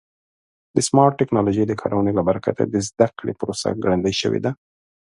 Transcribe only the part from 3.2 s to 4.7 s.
پروسه ګړندۍ شوې ده.